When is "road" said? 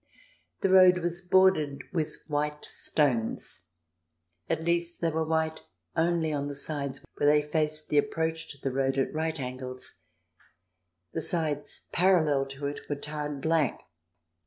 0.69-0.97, 8.71-8.97